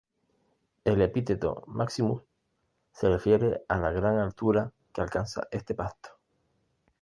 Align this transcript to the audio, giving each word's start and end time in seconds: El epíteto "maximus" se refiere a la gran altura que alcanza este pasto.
El 0.83 0.99
epíteto 1.03 1.61
"maximus" 1.67 2.23
se 2.91 3.07
refiere 3.07 3.61
a 3.67 3.77
la 3.77 3.91
gran 3.91 4.17
altura 4.17 4.73
que 4.91 5.01
alcanza 5.01 5.47
este 5.51 5.75
pasto. 5.75 6.17